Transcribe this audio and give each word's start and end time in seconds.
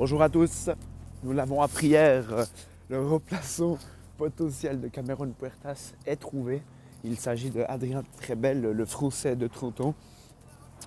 Bonjour 0.00 0.22
à 0.22 0.30
tous, 0.30 0.70
nous 1.24 1.32
l'avons 1.34 1.60
appris 1.60 1.88
hier, 1.88 2.24
euh, 2.32 2.46
le 2.88 3.06
remplaçant 3.06 3.76
potentiel 4.16 4.80
de 4.80 4.88
Cameron 4.88 5.28
Puertas 5.38 5.92
est 6.06 6.16
trouvé. 6.16 6.62
Il 7.04 7.18
s'agit 7.18 7.50
de 7.50 7.64
Adrien 7.68 8.02
Trebel, 8.16 8.62
le 8.62 8.84
français 8.86 9.36
de 9.36 9.46
30 9.46 9.82
ans, 9.82 9.94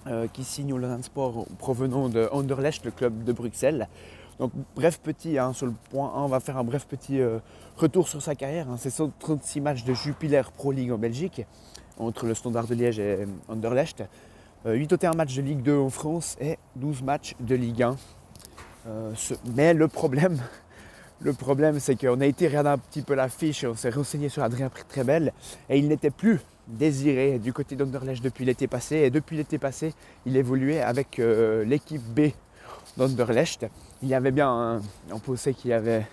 euh, 0.08 0.26
qui 0.34 0.44
signe 0.44 0.74
au 0.74 0.80
Lausanne 0.80 1.04
Sport 1.04 1.46
provenant 1.60 2.10
de 2.10 2.28
Anderlecht, 2.32 2.84
le 2.86 2.90
club 2.90 3.24
de 3.24 3.32
Bruxelles. 3.34 3.88
Donc 4.40 4.52
bref 4.76 5.00
petit, 5.00 5.38
hein, 5.38 5.54
sur 5.54 5.68
le 5.68 5.76
point 5.92 6.12
1, 6.16 6.24
on 6.24 6.28
va 6.28 6.40
faire 6.40 6.58
un 6.58 6.64
bref 6.64 6.88
petit 6.88 7.22
euh, 7.22 7.38
retour 7.78 8.08
sur 8.08 8.20
sa 8.20 8.34
carrière. 8.34 8.68
Hein. 8.68 8.78
C'est 8.80 8.90
136 8.90 9.62
matchs 9.62 9.84
de 9.84 9.94
Jupiler 9.94 10.42
Pro 10.58 10.72
League 10.72 10.92
en 10.92 10.98
Belgique, 10.98 11.46
entre 12.00 12.26
le 12.26 12.34
Standard 12.34 12.66
de 12.66 12.74
Liège 12.74 12.98
et 12.98 13.28
Anderlecht. 13.48 14.06
81 14.64 15.12
matchs 15.14 15.36
de 15.36 15.44
Ligue 15.44 15.62
2 15.62 15.78
en 15.78 15.90
France 15.92 16.36
et 16.42 16.58
12 16.78 17.04
matchs 17.04 17.36
de 17.40 17.54
Ligue 17.54 17.84
1 17.84 17.96
euh, 18.88 19.14
mais 19.56 19.74
le 19.74 19.88
problème, 19.88 20.40
le 21.22 21.34
problème 21.34 21.80
c'est 21.80 21.96
qu'on 21.96 22.20
a 22.22 22.26
été 22.26 22.48
regarder 22.48 22.70
un 22.70 22.78
petit 22.78 23.02
peu 23.02 23.14
la 23.14 23.30
fiche 23.30 23.64
et 23.64 23.68
on 23.68 23.76
s'est 23.76 23.90
renseigné 23.90 24.30
sur 24.30 24.44
Adrien 24.44 24.70
Trebel 24.90 25.34
et 25.70 25.78
il 25.78 25.88
n'était 25.88 26.10
plus 26.10 26.40
désiré 26.68 27.40
du 27.40 27.54
côté 27.54 27.76
d'Underlecht 27.76 28.24
depuis 28.24 28.46
l'été 28.46 28.68
passé. 28.68 28.98
Et 28.98 29.10
depuis 29.10 29.38
l'été 29.38 29.58
passé, 29.58 29.94
il 30.26 30.38
évoluait 30.38 30.82
avec 30.82 31.20
euh, 31.20 31.64
l'équipe 31.66 32.02
B 32.02 32.32
d'Underlecht. 32.98 33.68
Il 34.02 34.10
y 34.10 34.14
avait 34.14 34.32
bien, 34.32 34.82
on 35.12 35.20
pensait 35.20 35.54
qu'il 35.54 35.72
y 35.72 35.74
avait 35.74 36.06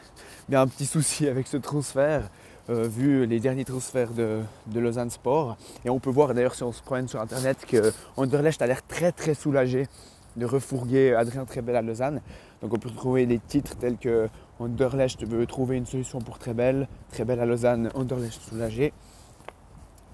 bien 0.49 0.63
un 0.63 0.67
petit 0.67 0.87
souci 0.87 1.29
avec 1.29 1.47
ce 1.47 1.57
transfert. 1.57 2.29
Euh, 2.69 2.87
vu 2.87 3.27
les 3.27 3.41
derniers 3.41 3.65
transferts 3.65 4.13
de, 4.13 4.41
de, 4.67 4.81
Lausanne 4.81 5.11
Sport. 5.11 5.57
Et 5.85 5.91
on 5.91 5.99
peut 5.99 6.11
voir 6.11 6.35
d'ailleurs 6.35 6.55
si 6.55 6.63
on 6.63 6.73
se 6.73 6.83
promène 6.83 7.09
sur 7.09 7.21
internet 7.21 7.57
que 7.67 7.93
Anderlecht 8.17 8.63
a 8.63 8.67
l'air 8.67 8.87
très 8.87 9.11
très 9.11 9.35
soulagé 9.35 9.89
de 10.37 10.47
refourguer 10.47 11.15
Adrien 11.15 11.45
Trebel 11.45 11.77
à 11.77 11.83
Lausanne. 11.83 12.21
Donc 12.63 12.75
on 12.75 12.79
peut 12.79 12.91
trouver 12.91 13.27
des 13.27 13.39
titres 13.39 13.77
tels 13.77 13.97
que 13.97 14.29
Anderlecht 14.59 15.27
veut 15.27 15.47
trouver 15.47 15.77
une 15.77 15.87
solution 15.87 16.21
pour 16.21 16.39
Trebel, 16.39 16.89
Trebel 17.13 17.41
à 17.41 17.47
Lausanne, 17.47 17.91
Anderlecht 17.95 18.41
soulagé, 18.43 18.93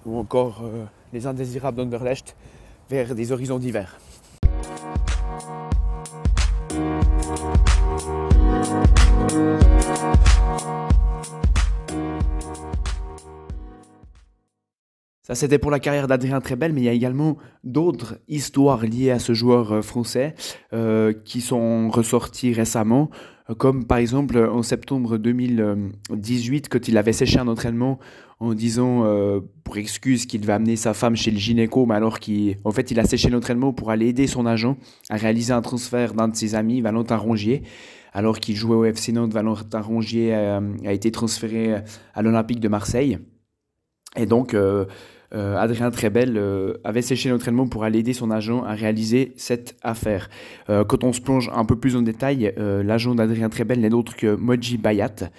ou 0.05 0.17
encore 0.17 0.61
euh, 0.63 0.85
les 1.13 1.27
indésirables 1.27 1.77
d'Anderlecht 1.77 2.35
vers 2.89 3.13
des 3.13 3.31
horizons 3.31 3.59
divers. 3.59 3.97
Ça, 15.27 15.35
c'était 15.35 15.59
pour 15.59 15.71
la 15.71 15.81
carrière 15.81 16.07
d'Adrien 16.07 16.39
Trebel, 16.39 16.71
mais 16.71 16.79
il 16.79 16.85
y 16.85 16.89
a 16.89 16.93
également 16.93 17.35
d'autres 17.65 18.17
histoires 18.29 18.85
liées 18.85 19.11
à 19.11 19.19
ce 19.19 19.33
joueur 19.33 19.73
euh, 19.73 19.81
français 19.81 20.35
euh, 20.71 21.11
qui 21.11 21.41
sont 21.41 21.89
ressorties 21.89 22.53
récemment, 22.53 23.09
euh, 23.49 23.53
comme 23.53 23.83
par 23.83 23.97
exemple 23.97 24.37
en 24.37 24.63
septembre 24.63 25.17
2018, 25.17 26.69
quand 26.69 26.87
il 26.87 26.97
avait 26.97 27.11
séché 27.11 27.39
un 27.39 27.49
entraînement 27.49 27.99
en 28.39 28.53
disant 28.53 29.03
pour 29.63 29.77
excuse 29.77 30.27
qu'il 30.27 30.41
devait 30.41 30.53
amener 30.53 30.75
sa 30.75 30.93
femme 30.93 31.15
chez 31.15 31.31
le 31.31 31.39
gynéco, 31.39 31.87
mais 31.87 31.95
alors 31.95 32.19
qu'en 32.19 32.71
fait 32.71 32.91
il 32.91 32.99
a 32.99 33.03
séché 33.03 33.31
l'entraînement 33.31 33.73
pour 33.73 33.89
aller 33.89 34.09
aider 34.09 34.27
son 34.27 34.45
agent 34.45 34.77
à 35.09 35.17
réaliser 35.17 35.53
un 35.53 35.63
transfert 35.63 36.13
d'un 36.13 36.27
de 36.27 36.35
ses 36.35 36.53
amis, 36.53 36.79
Valentin 36.79 37.17
Rongier. 37.17 37.63
Alors 38.13 38.39
qu'il 38.39 38.55
jouait 38.55 38.75
au 38.75 38.85
FC 38.85 39.11
Nantes, 39.11 39.33
Valentin 39.33 39.81
Rongier 39.81 40.35
a 40.35 40.93
été 40.93 41.11
transféré 41.11 41.81
à 42.13 42.21
l'Olympique 42.21 42.59
de 42.59 42.67
Marseille. 42.67 43.17
Et 44.15 44.27
donc, 44.27 44.55
Adrien 45.31 45.91
Trebel 45.91 46.37
euh, 46.37 46.73
avait 46.83 47.01
séché 47.01 47.29
l'entraînement 47.29 47.67
pour 47.67 47.83
aller 47.83 47.99
aider 47.99 48.13
son 48.13 48.31
agent 48.31 48.63
à 48.63 48.73
réaliser 48.73 49.33
cette 49.35 49.75
affaire. 49.81 50.29
Euh, 50.69 50.83
quand 50.83 51.03
on 51.03 51.13
se 51.13 51.21
plonge 51.21 51.49
un 51.53 51.65
peu 51.65 51.75
plus 51.75 51.95
en 51.95 52.01
détail, 52.01 52.53
l'agent 52.57 53.15
d'Adrien 53.15 53.49
Trebel 53.49 53.79
n'est 53.79 53.89
d'autre 53.89 54.15
que 54.15 54.35
Moji 54.35 54.77
Bayat, 54.77 55.29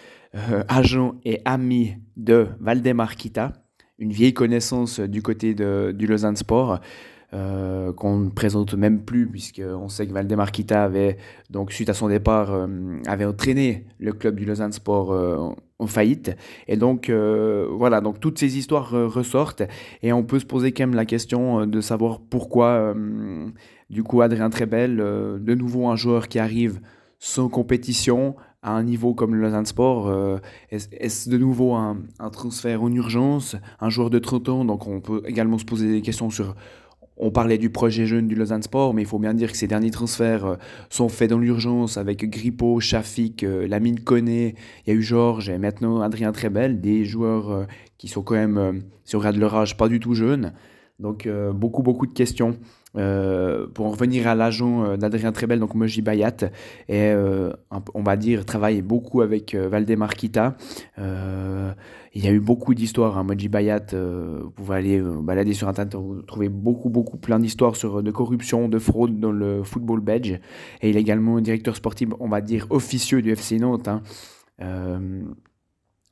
agent 0.68 1.14
et 1.24 1.40
ami 1.44 1.94
de 2.16 2.48
Valdemar 2.60 3.16
Kita, 3.16 3.52
une 3.98 4.12
vieille 4.12 4.34
connaissance 4.34 5.00
du 5.00 5.22
côté 5.22 5.54
de, 5.54 5.92
du 5.96 6.06
Lausanne 6.06 6.36
Sport. 6.36 6.80
Euh, 7.34 7.92
qu'on 7.92 8.16
ne 8.16 8.30
présente 8.30 8.72
même 8.72 9.02
plus, 9.02 9.26
puisqu'on 9.26 9.90
sait 9.90 10.06
que 10.06 10.14
Valdemar 10.14 10.50
Kita 10.50 10.82
avait, 10.82 11.18
donc, 11.50 11.72
suite 11.72 11.90
à 11.90 11.92
son 11.92 12.08
départ, 12.08 12.54
euh, 12.54 12.66
avait 13.06 13.26
entraîné 13.26 13.84
le 13.98 14.14
club 14.14 14.36
du 14.36 14.46
Lausanne 14.46 14.72
Sport 14.72 15.12
euh, 15.12 15.50
en 15.78 15.86
faillite. 15.86 16.36
Et 16.66 16.76
donc, 16.76 17.10
voilà, 17.10 18.00
donc 18.00 18.20
toutes 18.20 18.38
ces 18.38 18.58
histoires 18.58 18.90
ressortent, 18.90 19.62
et 20.02 20.12
on 20.12 20.24
peut 20.24 20.38
se 20.38 20.46
poser 20.46 20.72
quand 20.72 20.82
même 20.84 20.94
la 20.94 21.04
question 21.04 21.66
de 21.66 21.80
savoir 21.80 22.20
pourquoi, 22.20 22.94
du 23.90 24.02
coup, 24.02 24.20
Adrien 24.20 24.50
Trebel, 24.50 24.96
de 24.96 25.54
nouveau 25.54 25.88
un 25.88 25.96
joueur 25.96 26.28
qui 26.28 26.38
arrive 26.38 26.80
sans 27.20 27.48
compétition, 27.48 28.34
à 28.62 28.72
un 28.72 28.82
niveau 28.82 29.14
comme 29.14 29.36
le 29.36 29.40
Lausanne 29.40 29.66
Sport, 29.66 30.40
est-ce 30.70 31.30
de 31.30 31.38
nouveau 31.38 31.74
un, 31.74 31.98
un, 32.18 32.30
transfert 32.30 32.82
en 32.82 32.92
urgence, 32.92 33.54
un 33.80 33.88
joueur 33.88 34.10
de 34.10 34.18
30 34.18 34.48
ans, 34.48 34.64
donc 34.64 34.88
on 34.88 35.00
peut 35.00 35.22
également 35.26 35.58
se 35.58 35.64
poser 35.64 35.88
des 35.92 36.02
questions 36.02 36.28
sur 36.28 36.56
on 37.18 37.30
parlait 37.30 37.58
du 37.58 37.70
projet 37.70 38.06
jeune 38.06 38.28
du 38.28 38.34
Lausanne 38.34 38.62
Sport, 38.62 38.94
mais 38.94 39.02
il 39.02 39.08
faut 39.08 39.18
bien 39.18 39.34
dire 39.34 39.50
que 39.50 39.58
ces 39.58 39.66
derniers 39.66 39.90
transferts 39.90 40.44
euh, 40.44 40.56
sont 40.88 41.08
faits 41.08 41.30
dans 41.30 41.38
l'urgence 41.38 41.96
avec 41.96 42.28
Grippo, 42.30 42.80
Chafik, 42.80 43.42
euh, 43.42 43.66
Lamine 43.66 44.00
Koné, 44.00 44.54
il 44.86 44.92
y 44.92 44.96
a 44.96 44.98
eu 44.98 45.02
Georges 45.02 45.48
et 45.48 45.58
maintenant 45.58 46.00
Adrien 46.00 46.32
Trebel, 46.32 46.80
des 46.80 47.04
joueurs 47.04 47.50
euh, 47.50 47.64
qui 47.98 48.08
sont 48.08 48.22
quand 48.22 48.36
même, 48.36 48.82
si 49.04 49.16
on 49.16 49.18
regarde 49.18 49.36
leur 49.36 49.54
âge, 49.56 49.76
pas 49.76 49.88
du 49.88 49.98
tout 49.98 50.14
jeunes. 50.14 50.52
Donc 51.00 51.28
beaucoup, 51.54 51.82
beaucoup 51.82 52.06
de 52.06 52.12
questions. 52.12 52.56
Pour 53.74 53.86
en 53.86 53.90
revenir 53.90 54.26
à 54.26 54.34
l'agent 54.34 54.96
d'Adrien 54.96 55.32
Trebel, 55.32 55.60
donc 55.60 55.74
Moji 55.74 56.02
Bayat, 56.02 56.50
et 56.88 57.12
on 57.94 58.02
va 58.02 58.16
dire 58.16 58.44
travaille 58.44 58.82
beaucoup 58.82 59.20
avec 59.20 59.54
Valdemar 59.54 60.14
Kita. 60.14 60.56
Il 62.14 62.24
y 62.24 62.28
a 62.28 62.32
eu 62.32 62.40
beaucoup 62.40 62.74
d'histoires. 62.74 63.18
Hein. 63.18 63.22
Moji 63.22 63.48
Bayat, 63.48 63.86
euh, 63.92 64.40
vous 64.42 64.50
pouvez 64.50 64.76
aller 64.76 65.00
euh, 65.00 65.20
balader 65.20 65.52
sur 65.52 65.68
Internet, 65.68 65.94
vous 65.94 66.22
trouvez 66.22 66.48
beaucoup, 66.48 66.88
beaucoup, 66.88 67.16
plein 67.16 67.38
d'histoires 67.38 67.76
sur 67.76 68.02
de 68.02 68.10
corruption, 68.10 68.68
de 68.68 68.78
fraude 68.78 69.20
dans 69.20 69.30
le 69.30 69.62
football 69.62 70.00
belge. 70.00 70.40
Et 70.80 70.90
il 70.90 70.96
est 70.96 71.00
également 71.00 71.40
directeur 71.40 71.76
sportif, 71.76 72.08
on 72.18 72.28
va 72.28 72.40
dire, 72.40 72.66
officieux 72.70 73.22
du 73.22 73.30
FC 73.30 73.58
Nantes. 73.58 73.86
Hein. 73.88 74.02
Euh, 74.62 75.22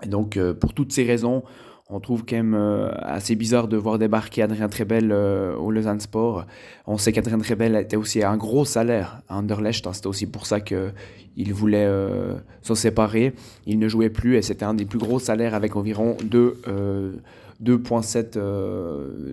donc, 0.07 0.39
pour 0.61 0.75
toutes 0.75 0.93
ces 0.93 1.05
raisons, 1.05 1.43
on 1.89 2.01
trouve 2.01 2.25
quand 2.25 2.35
même 2.37 2.55
euh, 2.55 2.91
assez 2.99 3.37
bizarre 3.37 3.69
de 3.69 3.77
voir 3.77 3.99
débarquer 3.99 4.43
Adrien 4.43 4.69
Trebel 4.69 5.13
euh, 5.13 5.55
au 5.57 5.71
Lausanne 5.71 6.01
Sport. 6.01 6.45
On 6.87 6.99
sait 6.99 7.13
qu'Adrien 7.13 7.39
Trebel 7.39 7.77
était 7.77 7.97
aussi 7.97 8.25
un 8.25 8.37
gros 8.37 8.65
salaire 8.65 9.21
à 9.29 9.39
Anderlecht. 9.39 9.87
Hein. 9.87 9.93
C'était 9.93 10.09
aussi 10.09 10.27
pour 10.27 10.47
ça 10.47 10.59
qu'il 10.61 11.55
voulait 11.55 11.87
euh, 11.87 12.35
s'en 12.63 12.75
séparer. 12.75 13.35
Il 13.67 13.79
ne 13.79 13.87
jouait 13.89 14.11
plus 14.11 14.35
et 14.37 14.43
c'était 14.43 14.65
un 14.65 14.75
des 14.75 14.85
plus 14.85 14.99
gros 14.99 15.21
salaires 15.21 15.55
avec 15.55 15.77
environ 15.77 16.17
2,7 16.25 18.37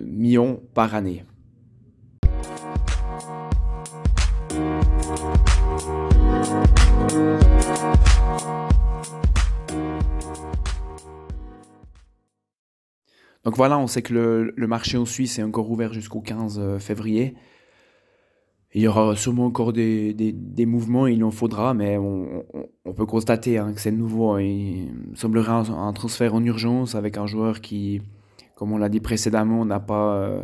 millions 0.06 0.60
par 0.74 0.94
année. 0.94 1.24
Donc 13.44 13.56
voilà, 13.56 13.78
on 13.78 13.86
sait 13.86 14.02
que 14.02 14.52
le, 14.54 14.66
marché 14.66 14.96
en 14.96 15.04
Suisse 15.04 15.38
est 15.38 15.42
encore 15.42 15.70
ouvert 15.70 15.92
jusqu'au 15.92 16.20
15 16.20 16.58
euh, 16.58 16.78
février. 16.78 17.34
Il 18.72 18.82
y 18.82 18.88
aura 18.88 19.14
sûrement 19.14 19.46
encore 19.46 19.72
des, 19.72 20.64
mouvements, 20.66 21.06
il 21.06 21.22
en 21.22 21.30
faudra, 21.30 21.74
mais 21.74 21.96
on, 21.96 22.44
peut 22.96 23.06
constater 23.06 23.56
hein, 23.58 23.72
que 23.72 23.80
c'est 23.80 23.92
nouveau. 23.92 24.36
Il 24.38 24.88
semblerait 25.14 25.52
un, 25.52 25.92
transfert 25.92 26.34
en 26.34 26.42
urgence 26.42 26.96
avec 26.96 27.16
un 27.16 27.26
joueur 27.26 27.60
qui, 27.60 28.02
comme 28.56 28.72
on 28.72 28.78
l'a 28.78 28.88
dit 28.88 28.98
précédemment, 28.98 29.64
n'a 29.64 29.78
pas, 29.78 30.16
euh, 30.16 30.42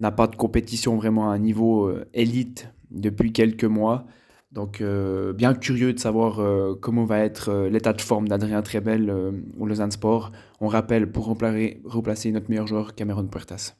de 0.00 0.36
compétition 0.36 0.96
vraiment 0.96 1.30
à 1.30 1.34
un 1.34 1.38
niveau 1.38 1.86
euh, 1.86 2.04
élite 2.14 2.68
depuis 2.90 3.32
quelques 3.32 3.64
mois. 3.64 4.06
Donc, 4.52 4.82
euh, 4.82 5.32
bien 5.32 5.54
curieux 5.54 5.94
de 5.94 5.98
savoir 5.98 6.40
euh, 6.40 6.74
comment 6.78 7.06
va 7.06 7.20
être 7.20 7.48
euh, 7.48 7.70
l'état 7.70 7.94
de 7.94 8.02
forme 8.02 8.28
d'Adrien 8.28 8.60
Trebel 8.60 9.10
au 9.58 9.66
Lausanne 9.66 9.90
Sport. 9.90 10.30
On 10.60 10.68
rappelle, 10.68 11.10
pour 11.10 11.24
remplacer 11.24 12.30
notre 12.32 12.50
meilleur 12.50 12.66
joueur, 12.66 12.94
Cameron 12.94 13.26
Puertas. 13.26 13.74